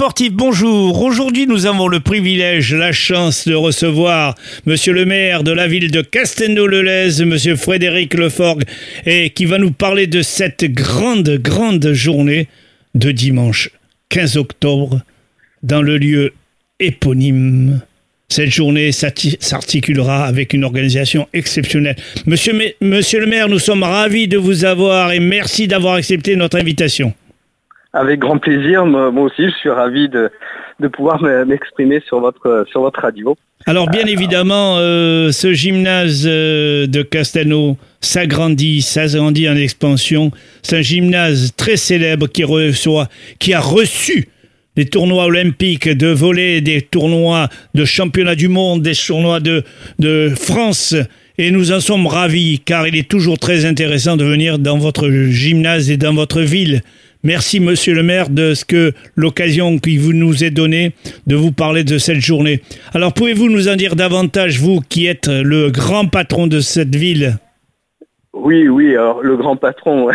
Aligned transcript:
sportifs, 0.00 0.32
bonjour. 0.32 1.02
Aujourd'hui, 1.02 1.46
nous 1.46 1.66
avons 1.66 1.86
le 1.86 2.00
privilège, 2.00 2.74
la 2.74 2.90
chance 2.90 3.46
de 3.46 3.54
recevoir 3.54 4.34
Monsieur 4.64 4.94
le 4.94 5.04
maire 5.04 5.42
de 5.42 5.52
la 5.52 5.68
ville 5.68 5.90
de 5.90 6.00
Castelnau-le-Lez, 6.00 7.22
Monsieur 7.26 7.54
Frédéric 7.54 8.14
Leforgue, 8.14 8.64
et 9.04 9.28
qui 9.28 9.44
va 9.44 9.58
nous 9.58 9.72
parler 9.72 10.06
de 10.06 10.22
cette 10.22 10.64
grande, 10.64 11.28
grande 11.28 11.92
journée 11.92 12.48
de 12.94 13.10
dimanche 13.10 13.68
15 14.08 14.38
octobre 14.38 15.02
dans 15.62 15.82
le 15.82 15.98
lieu 15.98 16.32
éponyme. 16.78 17.82
Cette 18.30 18.48
journée 18.48 18.92
s'articulera 18.92 20.24
avec 20.24 20.54
une 20.54 20.64
organisation 20.64 21.28
exceptionnelle. 21.34 21.96
Monsieur, 22.24 22.54
Monsieur 22.80 23.20
le 23.20 23.26
maire, 23.26 23.50
nous 23.50 23.58
sommes 23.58 23.82
ravis 23.82 24.28
de 24.28 24.38
vous 24.38 24.64
avoir 24.64 25.12
et 25.12 25.20
merci 25.20 25.68
d'avoir 25.68 25.96
accepté 25.96 26.36
notre 26.36 26.58
invitation. 26.58 27.12
Avec 27.92 28.20
grand 28.20 28.38
plaisir, 28.38 28.86
moi, 28.86 29.10
aussi 29.10 29.46
je 29.46 29.56
suis 29.56 29.70
ravi 29.70 30.08
de, 30.08 30.30
de 30.78 30.88
pouvoir 30.88 31.22
m'exprimer 31.22 32.00
sur 32.06 32.20
votre, 32.20 32.64
sur 32.70 32.82
votre 32.82 33.00
radio. 33.00 33.36
Alors 33.66 33.88
bien 33.90 34.06
euh, 34.06 34.12
évidemment, 34.12 34.76
euh, 34.78 35.32
ce 35.32 35.52
gymnase 35.52 36.24
euh, 36.26 36.86
de 36.86 37.02
Castelnau 37.02 37.76
s'agrandit, 38.00 38.80
s'agrandit 38.80 39.48
en 39.48 39.56
expansion. 39.56 40.30
C'est 40.62 40.78
un 40.78 40.82
gymnase 40.82 41.52
très 41.56 41.76
célèbre 41.76 42.26
qui, 42.26 42.44
reçoit, 42.44 43.08
qui 43.38 43.52
a 43.52 43.60
reçu 43.60 44.28
des 44.76 44.86
tournois 44.86 45.24
olympiques 45.24 45.88
de 45.88 46.06
volley, 46.06 46.60
des 46.62 46.80
tournois 46.80 47.48
de 47.74 47.84
championnat 47.84 48.34
du 48.34 48.48
monde, 48.48 48.82
des 48.82 48.94
tournois 48.94 49.40
de, 49.40 49.62
de 49.98 50.32
France. 50.34 50.94
Et 51.36 51.50
nous 51.50 51.72
en 51.72 51.80
sommes 51.80 52.06
ravis 52.06 52.60
car 52.60 52.86
il 52.86 52.96
est 52.96 53.08
toujours 53.08 53.38
très 53.38 53.64
intéressant 53.64 54.16
de 54.16 54.24
venir 54.24 54.58
dans 54.58 54.78
votre 54.78 55.10
gymnase 55.10 55.90
et 55.90 55.96
dans 55.96 56.14
votre 56.14 56.40
ville. 56.40 56.82
Merci, 57.22 57.60
monsieur 57.60 57.94
le 57.94 58.02
maire, 58.02 58.30
de 58.30 58.54
ce 58.54 58.64
que 58.64 58.92
l'occasion 59.14 59.78
qui 59.78 59.98
vous 59.98 60.14
nous 60.14 60.42
est 60.42 60.50
donnée 60.50 60.94
de 61.26 61.36
vous 61.36 61.52
parler 61.52 61.84
de 61.84 61.98
cette 61.98 62.20
journée. 62.20 62.62
Alors, 62.94 63.12
pouvez-vous 63.12 63.50
nous 63.50 63.68
en 63.68 63.76
dire 63.76 63.94
davantage, 63.94 64.58
vous 64.58 64.80
qui 64.80 65.06
êtes 65.06 65.28
le 65.28 65.70
grand 65.70 66.06
patron 66.06 66.46
de 66.46 66.60
cette 66.60 66.96
ville? 66.96 67.36
Oui, 68.32 68.68
oui, 68.68 68.96
alors 68.96 69.22
le 69.22 69.36
grand 69.36 69.56
patron, 69.56 70.08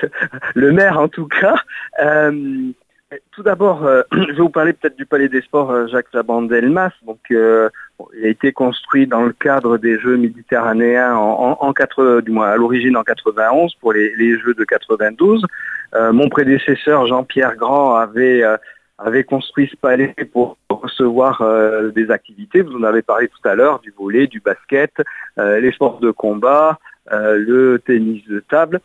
le 0.54 0.72
maire 0.72 0.98
en 0.98 1.08
tout 1.08 1.28
cas. 1.28 1.54
Euh, 2.02 2.32
tout 3.32 3.42
d'abord, 3.42 3.84
euh, 3.84 4.02
je 4.12 4.32
vais 4.32 4.32
vous 4.34 4.50
parler 4.50 4.72
peut-être 4.72 4.96
du 4.96 5.06
Palais 5.06 5.28
des 5.28 5.40
Sports 5.40 5.70
euh, 5.70 5.86
Jacques 5.86 6.10
Chaban-Delmas. 6.12 6.92
Donc, 7.06 7.18
il 7.30 7.36
a 8.24 8.28
été 8.28 8.52
construit 8.52 9.06
dans 9.06 9.22
le 9.22 9.32
cadre 9.32 9.78
des 9.78 9.98
Jeux 9.98 10.16
méditerranéens 10.16 11.14
en, 11.16 11.72
du 12.22 12.30
moins 12.30 12.48
à 12.48 12.56
l'origine 12.56 12.96
en 12.96 13.02
91 13.02 13.74
pour 13.76 13.92
les, 13.92 14.38
Jeux 14.38 14.54
de 14.54 14.64
92. 14.64 15.44
Euh, 15.94 16.12
mon 16.12 16.28
prédécesseur 16.28 17.06
Jean-Pierre 17.06 17.56
Grand 17.56 17.94
avait 17.94 18.42
euh, 18.42 18.56
avait 18.98 19.24
construit 19.24 19.68
ce 19.70 19.76
palais 19.76 20.14
pour 20.32 20.58
recevoir 20.68 21.40
euh, 21.40 21.90
des 21.90 22.10
activités. 22.10 22.62
Vous 22.62 22.76
en 22.76 22.82
avez 22.82 23.02
parlé 23.02 23.28
tout 23.28 23.48
à 23.48 23.54
l'heure, 23.54 23.78
du 23.78 23.94
volet, 23.96 24.26
du 24.26 24.40
basket, 24.40 24.92
les 25.36 25.70
sports 25.70 26.00
de 26.00 26.10
combat, 26.10 26.80
le 27.12 27.78
tennis 27.78 28.26
de 28.26 28.40
table. 28.40 28.80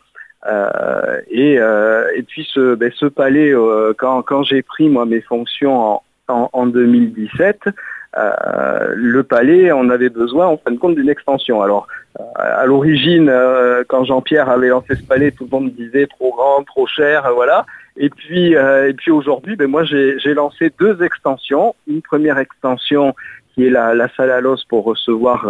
Et, 1.30 1.54
et 1.54 2.22
puis 2.22 2.46
ce, 2.52 2.74
ben, 2.74 2.90
ce 2.94 3.06
palais, 3.06 3.52
quand, 3.98 4.22
quand 4.22 4.42
j'ai 4.42 4.62
pris 4.62 4.88
moi 4.88 5.06
mes 5.06 5.20
fonctions 5.20 5.76
en, 5.76 6.02
en, 6.28 6.50
en 6.52 6.66
2017, 6.66 7.68
le 8.94 9.22
palais, 9.22 9.72
on 9.72 9.88
avait 9.90 10.10
besoin 10.10 10.46
en 10.46 10.56
fin 10.56 10.70
de 10.70 10.78
compte 10.78 10.94
d'une 10.94 11.08
extension. 11.08 11.62
Alors 11.62 11.86
euh, 12.20 12.22
à 12.34 12.64
l'origine, 12.66 13.28
euh, 13.28 13.82
quand 13.88 14.04
Jean-Pierre 14.04 14.48
avait 14.48 14.68
lancé 14.68 14.94
ce 14.94 15.02
palais, 15.02 15.32
tout 15.32 15.48
le 15.50 15.50
monde 15.50 15.72
disait 15.72 16.06
trop 16.06 16.32
grand, 16.32 16.62
trop 16.62 16.86
cher, 16.86 17.26
euh, 17.26 17.32
voilà. 17.32 17.66
Et 17.96 18.08
puis, 18.10 18.54
et 18.54 18.92
puis 18.94 19.12
aujourd'hui, 19.12 19.54
ben 19.54 19.68
moi 19.70 19.84
j'ai 19.84 20.34
lancé 20.34 20.72
deux 20.80 21.00
extensions. 21.04 21.76
Une 21.86 22.02
première 22.02 22.38
extension 22.38 23.14
qui 23.54 23.66
est 23.66 23.70
la, 23.70 24.08
salle 24.16 24.30
à 24.30 24.40
l'os 24.40 24.64
pour 24.64 24.84
recevoir, 24.84 25.48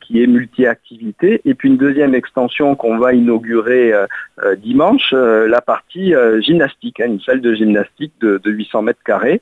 qui 0.00 0.22
est 0.22 0.26
multi-activité, 0.26 1.40
et 1.44 1.54
puis 1.54 1.68
une 1.68 1.78
deuxième 1.78 2.14
extension 2.14 2.76
qu'on 2.76 2.98
va 2.98 3.14
inaugurer 3.14 3.92
dimanche, 4.58 5.12
la 5.12 5.60
partie 5.60 6.12
gymnastique, 6.40 7.00
hein, 7.00 7.06
une 7.06 7.20
salle 7.20 7.40
de 7.40 7.54
gymnastique 7.54 8.12
de, 8.20 8.38
de 8.44 8.50
800 8.50 8.82
mètres 8.82 9.02
carrés. 9.04 9.40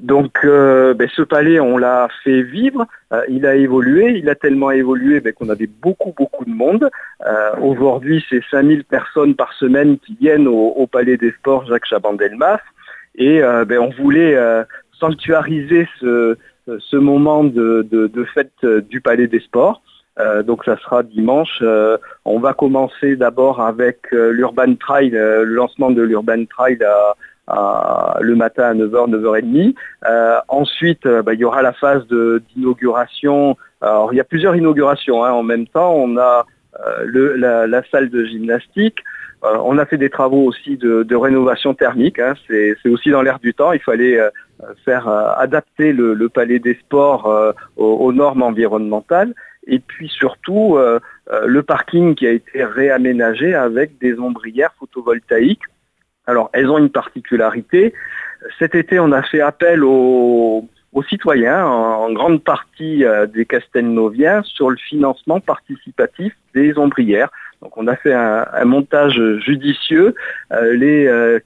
Donc 0.00 0.40
euh, 0.44 0.94
ben, 0.94 1.08
ce 1.14 1.22
palais, 1.22 1.58
on 1.58 1.78
l'a 1.78 2.08
fait 2.22 2.42
vivre, 2.42 2.86
euh, 3.12 3.22
il 3.28 3.46
a 3.46 3.54
évolué, 3.54 4.18
il 4.18 4.28
a 4.28 4.34
tellement 4.34 4.70
évolué 4.70 5.20
ben, 5.20 5.32
qu'on 5.32 5.48
avait 5.48 5.68
beaucoup, 5.68 6.12
beaucoup 6.16 6.44
de 6.44 6.50
monde. 6.50 6.90
Euh, 7.26 7.50
aujourd'hui, 7.62 8.24
c'est 8.28 8.42
5000 8.50 8.84
personnes 8.84 9.34
par 9.34 9.52
semaine 9.54 9.98
qui 9.98 10.16
viennent 10.20 10.48
au, 10.48 10.86
Palais 10.86 11.16
des 11.16 11.32
Sports 11.32 11.66
Jacques 11.66 11.86
Chaban-Delmas. 11.86 12.60
Et 13.18 13.40
ben, 13.40 13.78
on 13.78 13.90
voulait 13.90 14.36
sanctuariser 15.00 15.88
ce, 15.98 16.36
ce 16.66 16.96
moment 16.96 17.44
de, 17.44 18.26
fête 18.34 18.64
du 18.64 19.00
Palais 19.00 19.26
des 19.26 19.40
Sports. 19.40 19.82
donc 20.44 20.64
ça 20.64 20.76
sera 20.78 21.02
dimanche. 21.02 21.62
on 22.24 22.38
va 22.38 22.54
commencer 22.54 23.16
d'abord 23.16 23.60
avec 23.60 24.10
l'Urban 24.12 24.74
Trail, 24.74 25.10
le 25.10 25.44
lancement 25.44 25.90
de 25.90 26.02
l'Urban 26.02 26.44
Trail 26.46 26.78
à 26.82 27.14
le 28.20 28.34
matin 28.34 28.64
à 28.64 28.74
9h, 28.74 29.10
9h30. 29.10 29.74
Euh, 30.06 30.38
ensuite, 30.48 31.06
euh, 31.06 31.22
bah, 31.22 31.34
il 31.34 31.40
y 31.40 31.44
aura 31.44 31.62
la 31.62 31.72
phase 31.72 32.06
d'inauguration. 32.08 33.56
Alors, 33.80 34.12
il 34.12 34.16
y 34.16 34.20
a 34.20 34.24
plusieurs 34.24 34.56
inaugurations 34.56 35.24
hein. 35.24 35.32
en 35.32 35.42
même 35.42 35.66
temps. 35.66 35.94
On 35.94 36.16
a 36.16 36.46
euh, 36.86 37.66
la, 37.66 37.82
salle 37.90 38.10
de 38.10 38.24
gymnastique. 38.24 38.98
on 39.42 39.78
a 39.78 39.86
fait 39.86 39.98
des 39.98 40.10
travaux 40.10 40.44
aussi 40.44 40.76
de, 40.76 41.14
rénovation 41.14 41.74
thermique. 41.74 42.18
Hein. 42.18 42.34
C'est 42.48 42.88
aussi 42.88 43.10
dans 43.10 43.22
l'air 43.22 43.38
du 43.38 43.54
temps. 43.54 43.72
Il 43.72 43.80
fallait 43.80 44.18
faire 44.84 45.08
adapter 45.08 45.92
le, 45.92 46.28
palais 46.28 46.58
des 46.58 46.74
sports 46.74 47.54
aux, 47.76 48.12
normes 48.12 48.42
environnementales. 48.42 49.34
Et 49.66 49.78
puis 49.78 50.08
surtout, 50.08 50.78
le 51.28 51.62
parking 51.62 52.14
qui 52.14 52.26
a 52.26 52.30
été 52.30 52.64
réaménagé 52.64 53.54
avec 53.54 53.98
des 53.98 54.18
ombrières 54.18 54.74
photovoltaïques 54.78 55.62
alors, 56.26 56.50
elles 56.52 56.68
ont 56.68 56.78
une 56.78 56.90
particularité. 56.90 57.94
Cet 58.58 58.74
été, 58.74 58.98
on 58.98 59.12
a 59.12 59.22
fait 59.22 59.40
appel 59.40 59.84
aux, 59.84 60.68
citoyens, 61.08 61.64
en, 61.64 62.10
grande 62.12 62.42
partie 62.42 63.04
euh, 63.04 63.26
des 63.26 63.44
Castelnoviens, 63.44 64.42
sur 64.42 64.70
le 64.70 64.76
financement 64.76 65.40
participatif 65.40 66.34
des 66.54 66.76
ombrières. 66.78 67.30
Donc 67.62 67.76
on 67.76 67.86
a 67.86 67.96
fait 67.96 68.12
un, 68.12 68.64
montage 68.64 69.20
judicieux. 69.38 70.14
Euh, 70.52 70.74
les 70.74 71.06
euh, 71.06 71.38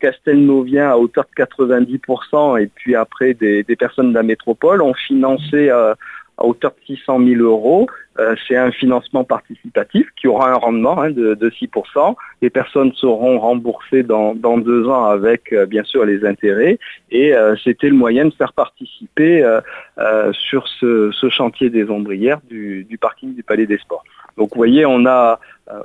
à 0.80 0.98
hauteur 0.98 1.24
de 1.24 1.44
90% 1.44 2.60
et 2.60 2.66
puis 2.66 2.94
après 2.94 3.34
des, 3.34 3.64
personnes 3.78 4.10
de 4.10 4.14
la 4.14 4.22
métropole 4.22 4.82
ont 4.82 4.94
financé 4.94 5.70
à 5.70 5.96
hauteur 6.38 6.72
de 6.72 6.94
600 6.94 7.24
000 7.24 7.42
euros. 7.42 7.86
Euh, 8.18 8.34
c'est 8.46 8.56
un 8.56 8.70
financement 8.70 9.24
participatif 9.24 10.08
qui 10.20 10.26
aura 10.26 10.50
un 10.50 10.54
rendement 10.54 11.00
hein, 11.00 11.10
de, 11.10 11.34
6%. 11.34 12.16
Les 12.42 12.50
personnes 12.50 12.92
seront 12.94 13.38
remboursées 13.38 14.02
dans, 14.02 14.34
deux 14.34 14.88
ans 14.88 15.04
avec 15.04 15.52
euh, 15.52 15.64
bien 15.64 15.84
sûr 15.84 16.04
les 16.04 16.24
intérêts. 16.26 16.78
Et 17.10 17.34
euh, 17.34 17.54
c'était 17.62 17.88
le 17.88 17.94
moyen 17.94 18.26
de 18.26 18.34
faire 18.34 18.52
participer 18.52 19.46
sur 20.32 20.66
ce, 20.68 21.10
chantier 21.30 21.70
des 21.70 21.88
ombrières 21.88 22.40
du, 22.48 22.98
parking 23.00 23.34
du 23.34 23.42
Palais 23.42 23.66
des 23.66 23.78
Sports. 23.78 24.04
Donc 24.36 24.50
vous 24.50 24.58
voyez, 24.58 24.86
on 24.86 25.06
a 25.06 25.38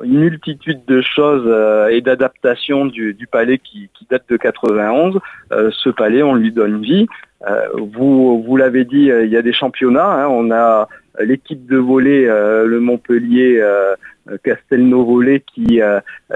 une 0.04 0.20
multitude 0.20 0.82
de 0.88 1.02
choses 1.02 1.48
et 1.92 2.02
d'adaptations 2.02 2.86
du, 2.86 3.28
palais 3.32 3.58
qui, 3.58 3.90
date 4.10 4.24
de 4.30 4.38
91. 4.38 5.20
ce 5.52 5.90
palais, 5.90 6.24
on 6.24 6.36
lui 6.36 6.52
donne 6.52 6.82
vie. 6.82 7.08
Euh, 7.48 7.68
vous 7.94 8.44
vous 8.44 8.58
l'avez 8.58 8.86
dit, 8.86 9.12
euh, 9.12 9.26
il 9.26 9.32
y 9.32 9.38
a 9.38 9.42
des 9.42 9.54
championnats. 9.54 10.24
Hein. 10.24 10.28
on 10.30 10.52
a 10.52 10.88
l'équipe 11.20 11.66
de 11.68 11.78
volley, 11.78 12.28
euh, 12.28 12.66
le 12.66 12.80
Montpellier 12.80 13.62
Castelnau 14.44 15.06
Volley 15.06 15.44
qui 15.54 15.80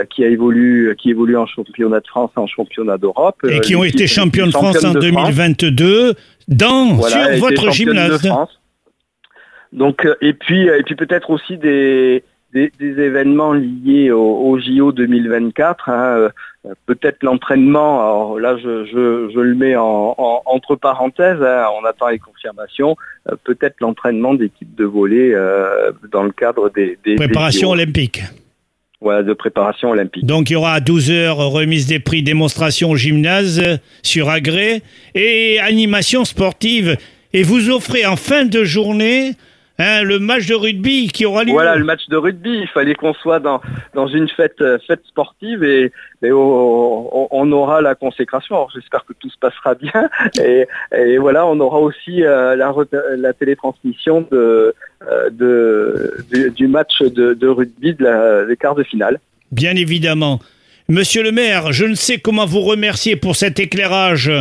qui 0.10 0.24
a 0.24 0.28
évolué 0.28 0.95
qui 0.95 1.10
évolue 1.10 1.38
en 1.38 1.48
championnat 1.48 2.00
de 2.00 2.07
France, 2.07 2.31
en 2.36 2.48
championnat 2.48 2.98
d'Europe. 2.98 3.38
Et 3.50 3.60
qui 3.62 3.75
ont 3.75 3.84
été 3.84 4.07
champions 4.07 4.45
de 4.45 4.52
France 4.52 4.84
en 4.84 4.94
2022 4.94 6.13
dans 6.48 7.02
sur 7.02 7.38
votre 7.40 7.72
gymnase. 7.72 8.30
Donc 9.74 10.07
et 10.22 10.34
puis 10.34 10.68
et 10.68 10.84
puis 10.84 10.95
peut-être 10.95 11.31
aussi 11.31 11.57
des 11.57 12.24
des, 12.54 12.72
événements 12.80 13.54
liés 13.54 14.12
au, 14.12 14.60
JO 14.60 14.92
2024. 14.92 15.90
Hein, 15.90 16.30
euh, 16.66 16.74
peut-être 16.86 17.24
l'entraînement, 17.24 18.01
alors 18.01 18.40
là 18.40 18.57
je, 18.57 18.86
je, 18.86 19.40
le 19.40 19.56
mets 19.56 19.75
en, 19.78 20.16
entre 20.46 20.75
parenthèses, 20.75 21.42
hein, 21.42 21.66
on 21.81 21.86
attend 21.86 22.10
les 22.10 22.19
confirmations, 22.19 22.98
euh, 23.30 23.36
peut-être 23.44 23.75
l'entraînement 23.80 24.34
d'équipes 24.34 24.75
de 24.75 24.84
volée 24.84 25.31
euh, 25.34 25.92
dans 26.12 26.24
le 26.24 26.31
cadre 26.31 26.69
des... 26.69 26.98
des 27.06 27.16
Préparation 27.16 27.69
olympique. 27.69 28.24
Voilà, 29.02 29.24
de 29.24 29.31
préparation 29.31 29.92
olympique. 29.92 30.25
Donc 30.25 30.50
il 30.50 30.54
y 30.54 30.56
aura 30.57 30.74
à 30.74 30.80
12 30.81 31.12
heures 31.12 31.38
remise 31.38 31.88
des 31.88 32.00
prix, 32.00 32.22
démonstration 32.22 32.92
au 32.92 32.98
gymnase 32.98 33.80
sur 34.04 34.30
agré 34.30 34.81
et 35.16 35.57
animation 35.62 36.25
sportive. 36.25 36.98
Et 37.31 37.44
vous 37.44 37.69
offrez 37.69 38.06
en 38.06 38.18
fin 38.18 38.44
de 38.44 38.66
journée 38.66 39.36
Hein, 39.81 40.04
le 40.04 40.20
match 40.20 40.46
de 40.46 40.56
rugby 40.56 41.08
qui 41.08 41.26
aura 41.26 41.46
lieu. 41.46 41.54
Voilà, 41.54 41.78
le 41.78 41.86
match 41.86 42.08
de 42.10 42.18
rugby. 42.18 42.60
Il 42.60 42.68
fallait 42.68 42.96
qu'on 42.96 43.14
soit 43.14 43.40
dans, 43.40 43.62
dans 43.94 44.08
une 44.08 44.28
fête, 44.28 44.60
euh, 44.60 44.78
fête 44.86 45.02
sportive 45.08 45.64
et, 45.64 45.92
on, 46.22 47.52
aura 47.54 47.81
la 47.81 47.96
consécration. 47.96 48.56
Alors 48.56 48.72
j'espère 48.74 49.06
que 49.06 49.14
tout 49.14 49.30
se 49.30 49.38
passera 49.38 49.76
bien. 49.76 50.10
Et, 50.44 50.68
et 50.92 51.18
voilà, 51.18 51.46
on 51.46 51.60
aura 51.62 51.80
aussi 51.80 52.24
euh, 52.24 52.58
la, 52.58 52.74
la 53.16 53.34
télétransmission 53.34 54.28
de, 54.30 54.76
euh, 55.10 55.30
de, 55.30 56.50
du, 56.56 56.68
match 56.68 57.02
de, 57.02 57.34
de 57.34 57.48
rugby 57.48 57.94
de 57.94 58.04
la, 58.04 58.46
des 58.46 58.58
quarts 58.58 58.76
de 58.76 58.84
finale. 58.84 59.20
Bien 59.52 59.76
évidemment. 59.76 60.40
Monsieur 60.92 61.22
le 61.22 61.32
maire, 61.32 61.72
je 61.72 61.86
ne 61.86 61.94
sais 61.94 62.18
comment 62.18 62.48
vous 62.48 62.62
remercier 62.62 63.16
pour 63.16 63.36
cet 63.36 63.60
éclairage 63.60 64.32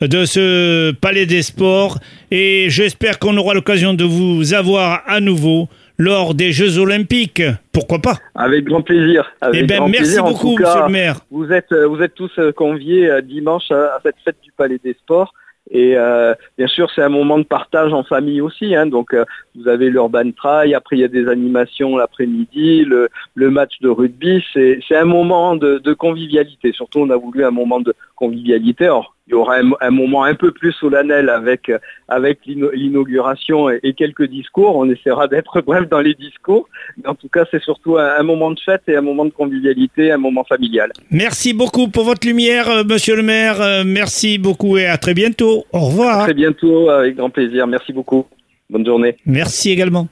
de 0.00 0.24
ce 0.24 0.90
Palais 0.92 1.26
des 1.26 1.42
Sports 1.42 1.98
et 2.30 2.70
j'espère 2.70 3.18
qu'on 3.18 3.36
aura 3.36 3.52
l'occasion 3.52 3.92
de 3.92 4.04
vous 4.04 4.54
avoir 4.54 5.02
à 5.06 5.20
nouveau 5.20 5.68
lors 5.98 6.32
des 6.34 6.50
Jeux 6.50 6.78
Olympiques. 6.78 7.42
Pourquoi 7.74 7.98
pas? 7.98 8.16
Avec 8.34 8.64
grand 8.64 8.80
plaisir. 8.80 9.30
eh 9.52 9.64
bien, 9.64 9.86
merci 9.86 10.18
beaucoup, 10.18 10.56
monsieur 10.56 10.84
le 10.86 10.88
maire. 10.88 11.20
Vous 11.30 11.52
êtes, 11.52 11.74
vous 11.74 12.00
êtes 12.00 12.14
tous 12.14 12.40
conviés 12.56 13.10
euh, 13.10 13.20
dimanche 13.20 13.70
à 13.70 13.98
cette 14.02 14.16
fête 14.24 14.36
du 14.42 14.50
Palais 14.52 14.80
des 14.82 14.94
Sports. 14.94 15.34
Et 15.70 15.96
euh, 15.96 16.34
bien 16.56 16.66
sûr, 16.66 16.90
c'est 16.94 17.02
un 17.02 17.08
moment 17.08 17.38
de 17.38 17.44
partage 17.44 17.92
en 17.92 18.02
famille 18.02 18.40
aussi. 18.40 18.74
Hein, 18.74 18.86
donc, 18.86 19.12
euh, 19.12 19.24
vous 19.54 19.68
avez 19.68 19.90
l'urban 19.90 20.30
trail, 20.32 20.74
après 20.74 20.96
il 20.96 21.00
y 21.00 21.04
a 21.04 21.08
des 21.08 21.28
animations 21.28 21.96
l'après-midi, 21.96 22.84
le, 22.84 23.08
le, 23.34 23.50
match 23.50 23.80
de 23.80 23.88
rugby. 23.88 24.42
C'est 24.52 24.96
un 24.96 25.04
moment 25.04 25.56
de, 25.56 25.78
de, 25.78 25.92
convivialité. 25.92 26.72
Surtout, 26.72 27.00
on 27.00 27.10
a 27.10 27.16
voulu 27.16 27.44
un 27.44 27.50
moment 27.50 27.80
de 27.80 27.94
convivialité. 28.16 28.88
Il 29.28 29.32
y 29.32 29.34
aura 29.34 29.56
un, 29.80 29.90
moment 29.90 30.24
un 30.24 30.34
peu 30.34 30.52
plus 30.52 30.72
solennel 30.72 31.28
avec, 31.28 31.70
avec 32.08 32.38
l'inauguration 32.46 33.68
et, 33.68 33.92
quelques 33.92 34.26
discours. 34.26 34.74
On 34.76 34.88
essaiera 34.88 35.28
d'être 35.28 35.60
bref 35.60 35.86
dans 35.88 36.00
les 36.00 36.14
discours. 36.14 36.66
Mais 36.96 37.08
en 37.08 37.14
tout 37.14 37.28
cas, 37.28 37.44
c'est 37.50 37.62
surtout 37.62 37.98
un, 37.98 38.22
moment 38.22 38.50
de 38.50 38.60
fête 38.60 38.82
et 38.88 38.96
un 38.96 39.02
moment 39.02 39.26
de 39.26 39.30
convivialité, 39.30 40.10
un 40.10 40.18
moment 40.18 40.44
familial. 40.44 40.92
Merci 41.10 41.52
beaucoup 41.52 41.88
pour 41.88 42.04
votre 42.04 42.26
lumière, 42.26 42.70
euh, 42.70 42.84
monsieur 42.84 43.16
le 43.16 43.22
maire. 43.22 43.60
Euh, 43.60 43.82
merci 43.84 44.38
beaucoup 44.38 44.78
et 44.78 44.86
à 44.86 44.96
très 44.96 45.14
bientôt. 45.14 45.64
Au 45.72 45.80
revoir. 45.80 46.20
À 46.20 46.24
très 46.24 46.34
bientôt, 46.34 46.88
avec 46.88 47.16
grand 47.16 47.30
plaisir. 47.30 47.66
Merci 47.66 47.92
beaucoup. 47.92 48.26
Bonne 48.70 48.86
journée. 48.86 49.16
Merci 49.26 49.70
également. 49.70 50.08